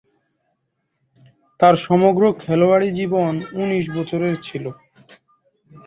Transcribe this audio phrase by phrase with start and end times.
[1.59, 4.65] তার সমগ্র খেলোয়াড়ী জীবন উনিশ বছরের ছিল।